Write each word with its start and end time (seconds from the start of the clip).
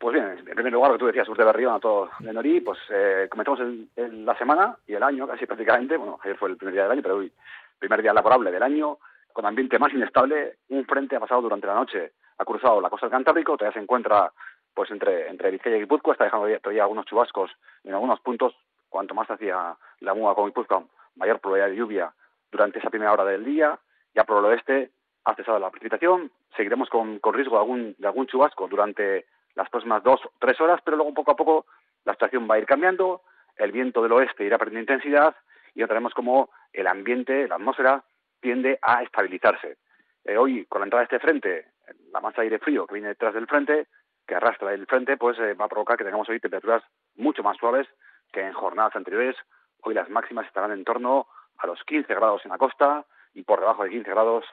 Pues 0.00 0.14
bien, 0.14 0.30
en 0.30 0.54
primer 0.54 0.72
lugar, 0.72 0.90
lo 0.90 0.96
que 0.96 1.00
tú 1.00 1.06
decías, 1.08 1.26
sur 1.26 1.36
de 1.36 1.44
Berrión 1.44 1.74
a 1.74 1.78
todo 1.78 2.08
de 2.20 2.32
Norí, 2.32 2.62
pues 2.62 2.78
eh, 2.88 3.28
comenzamos 3.30 3.60
el, 3.60 4.24
la 4.24 4.34
semana 4.38 4.74
y 4.86 4.94
el 4.94 5.02
año 5.02 5.26
casi 5.26 5.44
prácticamente, 5.44 5.98
bueno, 5.98 6.18
ayer 6.24 6.38
fue 6.38 6.48
el 6.48 6.56
primer 6.56 6.72
día 6.72 6.84
del 6.84 6.92
año, 6.92 7.02
pero 7.02 7.16
hoy 7.16 7.30
primer 7.78 8.00
día 8.00 8.14
laborable 8.14 8.50
del 8.50 8.62
año, 8.62 8.96
con 9.30 9.44
ambiente 9.44 9.78
más 9.78 9.92
inestable, 9.92 10.56
un 10.70 10.86
frente 10.86 11.16
ha 11.16 11.20
pasado 11.20 11.42
durante 11.42 11.66
la 11.66 11.74
noche, 11.74 12.12
ha 12.38 12.44
cruzado 12.46 12.80
la 12.80 12.88
costa 12.88 13.08
del 13.08 13.12
Cantábrico, 13.12 13.58
todavía 13.58 13.74
se 13.74 13.82
encuentra 13.82 14.32
pues 14.72 14.90
entre, 14.90 15.28
entre 15.28 15.50
Vizcaya 15.50 15.76
y 15.76 15.80
Guipúzcoa, 15.80 16.14
está 16.14 16.24
dejando 16.24 16.48
todavía 16.60 16.84
algunos 16.84 17.04
chubascos 17.04 17.50
en 17.84 17.92
algunos 17.92 18.20
puntos, 18.20 18.56
cuanto 18.88 19.12
más 19.12 19.30
hacia 19.30 19.76
la 20.00 20.14
Muga 20.14 20.34
con 20.34 20.46
Guipúzcoa, 20.46 20.82
mayor 21.16 21.40
probabilidad 21.40 21.72
de 21.72 21.76
lluvia 21.76 22.12
durante 22.50 22.78
esa 22.78 22.88
primera 22.88 23.12
hora 23.12 23.26
del 23.26 23.44
día, 23.44 23.78
ya 24.14 24.24
por 24.24 24.38
el 24.38 24.46
oeste 24.46 24.92
ha 25.26 25.34
cesado 25.34 25.58
la 25.58 25.68
precipitación, 25.68 26.30
seguiremos 26.56 26.88
con, 26.88 27.18
con 27.18 27.34
riesgo 27.34 27.58
algún, 27.58 27.94
de 27.98 28.06
algún 28.06 28.26
chubasco 28.26 28.66
durante 28.66 29.26
las 29.60 29.70
próximas 29.70 30.02
dos 30.02 30.20
tres 30.38 30.60
horas, 30.60 30.80
pero 30.84 30.96
luego 30.96 31.12
poco 31.14 31.32
a 31.32 31.36
poco 31.36 31.66
la 32.04 32.14
situación 32.14 32.48
va 32.50 32.54
a 32.54 32.58
ir 32.58 32.66
cambiando, 32.66 33.22
el 33.56 33.72
viento 33.72 34.02
del 34.02 34.12
oeste 34.12 34.44
irá 34.44 34.56
perdiendo 34.56 34.80
intensidad 34.80 35.36
y 35.74 35.80
notaremos 35.80 36.14
como 36.14 36.50
el 36.72 36.86
ambiente, 36.86 37.46
la 37.46 37.56
atmósfera, 37.56 38.02
tiende 38.40 38.78
a 38.80 39.02
estabilizarse. 39.02 39.76
Eh, 40.24 40.36
hoy, 40.38 40.64
con 40.66 40.80
la 40.80 40.86
entrada 40.86 41.02
de 41.02 41.16
este 41.16 41.18
frente, 41.18 41.66
la 42.10 42.20
masa 42.20 42.40
de 42.40 42.46
aire 42.46 42.58
frío 42.58 42.86
que 42.86 42.94
viene 42.94 43.08
detrás 43.08 43.34
del 43.34 43.46
frente, 43.46 43.88
que 44.26 44.34
arrastra 44.34 44.72
el 44.72 44.86
frente, 44.86 45.16
pues 45.18 45.38
eh, 45.38 45.54
va 45.54 45.66
a 45.66 45.68
provocar 45.68 45.98
que 45.98 46.04
tengamos 46.04 46.28
hoy 46.28 46.40
temperaturas 46.40 46.82
mucho 47.16 47.42
más 47.42 47.56
suaves 47.58 47.86
que 48.32 48.40
en 48.40 48.52
jornadas 48.52 48.96
anteriores. 48.96 49.36
Hoy 49.82 49.92
las 49.92 50.08
máximas 50.08 50.46
estarán 50.46 50.72
en 50.72 50.84
torno 50.84 51.26
a 51.58 51.66
los 51.66 51.82
15 51.84 52.14
grados 52.14 52.42
en 52.44 52.50
la 52.50 52.58
costa 52.58 53.04
y 53.34 53.42
por 53.42 53.60
debajo 53.60 53.84
de 53.84 53.90
15 53.90 54.10
grados, 54.10 54.44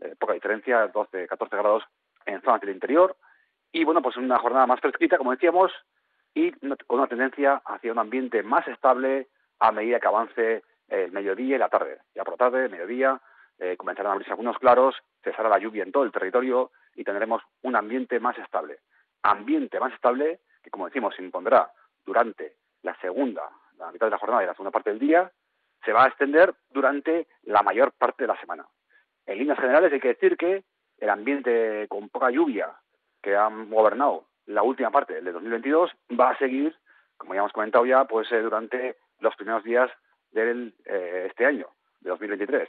eh, 0.00 0.14
poca 0.18 0.32
diferencia, 0.32 0.86
12, 0.86 1.26
14 1.26 1.56
grados 1.56 1.84
en 2.24 2.40
zonas 2.40 2.60
del 2.62 2.70
interior. 2.70 3.14
Y 3.72 3.84
bueno, 3.84 4.02
pues 4.02 4.16
una 4.16 4.38
jornada 4.38 4.66
más 4.66 4.80
fresquita, 4.80 5.18
como 5.18 5.32
decíamos, 5.32 5.72
y 6.34 6.52
con 6.86 6.98
una 6.98 7.06
tendencia 7.06 7.62
hacia 7.64 7.92
un 7.92 7.98
ambiente 7.98 8.42
más 8.42 8.66
estable 8.68 9.28
a 9.58 9.72
medida 9.72 10.00
que 10.00 10.08
avance 10.08 10.62
el 10.88 11.12
mediodía 11.12 11.56
y 11.56 11.58
la 11.58 11.68
tarde. 11.68 11.98
Ya 12.14 12.24
por 12.24 12.34
la 12.34 12.50
tarde, 12.50 12.68
mediodía, 12.68 13.20
eh, 13.58 13.76
comenzarán 13.76 14.10
a 14.10 14.12
abrirse 14.12 14.32
algunos 14.32 14.58
claros, 14.58 14.94
cesará 15.22 15.48
la 15.48 15.58
lluvia 15.58 15.82
en 15.82 15.92
todo 15.92 16.04
el 16.04 16.12
territorio 16.12 16.70
y 16.94 17.04
tendremos 17.04 17.42
un 17.62 17.76
ambiente 17.76 18.20
más 18.20 18.38
estable. 18.38 18.78
Ambiente 19.22 19.80
más 19.80 19.92
estable 19.92 20.40
que, 20.62 20.70
como 20.70 20.86
decimos, 20.86 21.14
se 21.14 21.22
impondrá 21.22 21.70
durante 22.06 22.56
la 22.82 22.94
segunda, 23.00 23.42
la 23.76 23.90
mitad 23.92 24.06
de 24.06 24.12
la 24.12 24.18
jornada 24.18 24.42
y 24.44 24.46
la 24.46 24.52
segunda 24.52 24.70
parte 24.70 24.90
del 24.90 24.98
día, 24.98 25.30
se 25.84 25.92
va 25.92 26.04
a 26.04 26.08
extender 26.08 26.54
durante 26.70 27.26
la 27.42 27.62
mayor 27.62 27.92
parte 27.92 28.24
de 28.24 28.28
la 28.28 28.40
semana. 28.40 28.66
En 29.26 29.38
líneas 29.38 29.58
generales 29.58 29.92
hay 29.92 30.00
que 30.00 30.08
decir 30.08 30.36
que 30.36 30.64
el 30.98 31.10
ambiente 31.10 31.86
con 31.88 32.08
poca 32.08 32.30
lluvia 32.30 32.72
que 33.22 33.36
han 33.36 33.70
gobernado 33.70 34.28
la 34.48 34.62
última 34.62 34.90
parte 34.90 35.14
del 35.14 35.32
2022 35.32 35.90
va 36.18 36.30
a 36.30 36.38
seguir, 36.38 36.74
como 37.16 37.34
ya 37.34 37.40
hemos 37.40 37.52
comentado 37.52 37.84
ya, 37.84 38.04
pues 38.06 38.30
eh, 38.32 38.40
durante 38.40 38.96
los 39.20 39.36
primeros 39.36 39.62
días 39.62 39.90
de 40.30 40.72
eh, 40.86 41.26
este 41.28 41.44
año, 41.44 41.68
de 42.00 42.10
2023. 42.10 42.68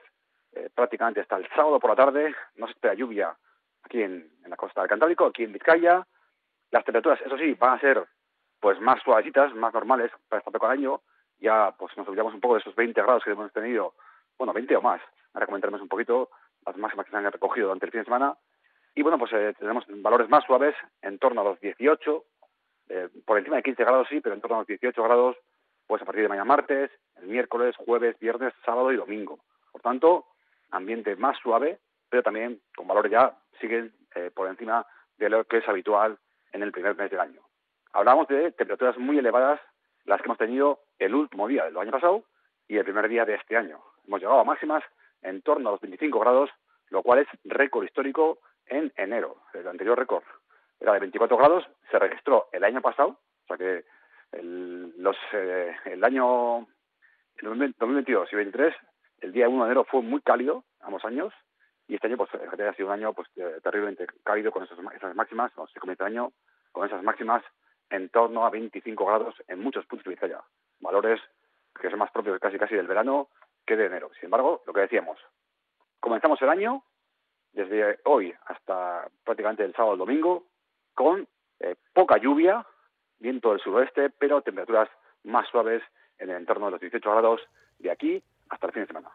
Eh, 0.52 0.69
prácticamente 0.75 1.22
hasta 1.22 1.38
el 1.38 1.47
sábado 1.56 1.80
por 1.80 1.91
la 1.91 1.95
tarde 1.95 2.36
no 2.56 2.66
se 2.66 2.73
espera 2.73 2.95
lluvia 2.95 3.36
aquí 3.83 4.02
en, 4.02 4.30
la 4.45 4.58
costa 4.58 4.81
del 4.81 4.89
Cantábrico, 4.89 5.25
aquí 5.25 5.44
en 5.44 5.53
Vizcaya. 5.53 6.06
Las 6.72 6.84
temperaturas, 6.84 7.22
eso 7.22 7.38
sí, 7.38 7.53
van 7.53 7.78
a 7.78 7.80
ser 7.80 8.06
pues 8.59 8.80
más 8.81 9.02
suavecitas, 9.02 9.56
más 9.56 9.73
normales 9.73 10.11
para 10.28 10.39
esta 10.39 10.50
época 10.50 10.67
del 10.67 10.80
año. 10.80 11.02
Ya 11.39 11.73
pues 11.78 11.95
nos 11.95 12.08
olvidamos 12.09 12.34
un 12.34 12.41
poco 12.41 12.56
de 12.56 12.59
esos 12.59 12.75
20 12.75 13.02
grados 13.02 13.23
que 13.23 13.31
hemos 13.31 13.53
tenido, 13.53 13.94
bueno, 14.38 14.52
20 14.52 14.75
o 14.75 14.81
más. 14.81 15.02
Ahora 15.34 15.45
comentaremos 15.45 15.81
un 15.81 15.88
poquito 15.88 16.30
las 16.66 16.75
máximas 16.75 17.06
que 17.06 17.11
se 17.11 17.17
han 17.17 17.31
recogido 17.31 17.67
durante 17.67 17.86
el 17.86 17.91
fin 17.94 18.02
de 18.02 18.06
semana 18.06 18.36
y 18.95 19.02
bueno, 19.02 19.18
pues 19.18 19.32
eh, 19.34 19.54
tenemos 19.58 19.86
valores 19.88 20.30
más 20.30 20.44
suaves, 20.45 20.76
en 21.02 21.20
torno 21.20 21.42
a 21.42 21.44
los 21.44 21.59
18, 21.59 22.23
eh, 22.90 23.09
por 23.26 23.38
encima 23.38 23.58
de 23.58 23.64
15 23.64 23.84
grados 23.84 24.08
sí, 24.09 24.20
pero 24.20 24.36
en 24.36 24.42
torno 24.42 24.58
a 24.58 24.59
los 24.59 24.68
18 24.68 25.04
grados, 25.04 25.38
pues 25.88 26.02
a 26.02 26.06
partir 26.06 26.23
de 26.23 26.30
mañana 26.30 26.46
martes, 26.46 26.92
el 27.18 27.28
miércoles, 27.28 27.76
jueves, 27.78 28.18
viernes, 28.20 28.54
sábado 28.66 28.92
y 28.92 28.98
domingo. 28.98 29.40
Por 29.72 29.81
tanto, 29.81 30.25
ambiente 30.72 31.16
más 31.16 31.38
suave, 31.38 31.80
pero 32.09 32.24
también 32.24 32.62
con 32.75 32.88
valores 32.88 33.12
ya 33.12 33.38
siguen 33.59 33.94
eh, 34.16 34.31
por 34.34 34.47
encima 34.47 34.86
de 35.18 35.30
lo 35.30 35.44
que 35.46 35.58
es 35.58 35.68
habitual 35.68 36.18
en 36.52 36.63
el 36.63 36.72
primer 36.72 36.96
mes 36.96 37.12
del 37.12 37.19
año. 37.19 37.42
Hablamos 37.94 38.28
de 38.28 38.52
temperaturas 38.52 38.97
muy 38.97 39.18
elevadas, 39.18 39.59
las 40.06 40.19
que 40.22 40.25
hemos 40.25 40.38
tenido 40.38 40.80
el 40.97 41.13
último 41.13 41.47
día 41.47 41.66
del 41.66 41.78
año 41.78 41.92
pasado 41.92 42.24
y 42.68 42.78
el 42.78 42.84
primer 42.84 43.08
día 43.08 43.25
de 43.25 43.36
este 43.36 43.58
año. 43.58 43.80
Hemos 44.08 44.19
llegado 44.19 44.40
a 44.40 44.44
máximas 44.44 44.84
en 45.22 45.42
torno 45.42 45.69
a 45.69 45.72
los 45.74 45.81
25 45.81 46.19
grados, 46.19 46.50
lo 46.90 47.03
cual 47.03 47.19
es 47.19 47.28
récord 47.44 47.84
histórico 47.84 48.40
en 48.69 48.91
enero. 48.96 49.38
El 49.53 49.68
anterior 49.68 49.97
récord 49.97 50.24
era 50.80 50.94
de 50.94 51.00
24 51.00 51.38
grados, 51.38 51.66
se 51.91 52.00
registró 52.00 52.47
el 52.52 52.63
año 52.63 52.81
pasado, 52.81 53.19
o 53.44 53.47
sea 53.47 53.57
que 53.57 53.84
el, 54.31 54.94
los, 55.02 55.18
eh, 55.34 55.75
el 55.85 56.03
año 56.03 56.68
el 57.38 57.47
2022 57.47 58.30
y 58.31 58.35
2023, 58.35 58.75
el 59.22 59.31
día 59.34 59.50
1 59.50 59.63
de 59.63 59.72
enero 59.72 59.85
fue 59.85 60.02
muy 60.02 60.22
cálido, 60.22 60.63
ambos 60.81 61.03
años, 61.06 61.34
y 61.88 61.96
este 61.96 62.07
año 62.07 62.18
pues 62.18 62.30
ha 62.34 62.74
sido 62.74 62.88
un 62.88 62.94
año 62.94 63.13
pues 63.13 63.28
eh, 63.35 63.59
terriblemente 63.63 64.07
cálido 64.24 64.52
con 64.52 64.63
esas, 64.63 64.78
esas 64.96 65.16
máximas, 65.16 65.51
no 65.57 65.68
se 65.68 65.80
comienza 65.80 66.06
el 66.06 66.13
año 66.13 66.31
con 66.72 66.88
esas 66.88 67.03
máximas 67.03 67.44
en 67.90 68.09
torno 68.09 68.46
a 68.46 68.50
25 68.50 69.06
grados 69.06 69.36
en 69.47 69.59
muchos 69.59 69.86
puntos 69.86 70.06
de 70.06 70.12
Vizcaya, 70.12 70.41
valores 70.80 71.19
que 71.80 71.90
son 71.90 72.00
más 72.00 72.12
propios 72.12 72.40
casi 72.40 72.57
casi 72.57 72.75
del 72.75 72.88
verano 72.88 73.30
que 73.66 73.75
de 73.75 73.86
enero. 73.86 74.12
Sin 74.16 74.25
embargo, 74.25 74.62
lo 74.68 74.74
que 74.74 74.81
decíamos, 74.81 75.18
comenzamos 76.00 76.41
el 76.41 76.50
año 76.50 76.84
desde 77.54 78.00
hoy 78.06 78.34
hasta 78.46 79.10
prácticamente 79.24 79.64
el 79.64 79.74
sábado 79.74 79.98
domingo, 79.98 80.46
con 80.94 81.28
eh, 81.60 81.76
poca 81.94 82.18
lluvia, 82.18 82.66
viento 83.20 83.52
del 83.52 83.60
suroeste, 83.60 84.10
pero 84.10 84.42
temperaturas 84.42 84.90
más 85.24 85.48
suaves 85.50 85.84
en 86.18 86.30
el 86.30 86.38
entorno 86.38 86.66
de 86.66 86.72
los 86.72 86.82
18 86.82 87.10
grados 87.12 87.42
de 87.80 87.92
aquí 87.92 88.24
hasta 88.50 88.68
el 88.68 88.74
fin 88.74 88.84
de 88.84 88.88
semana. 88.88 89.10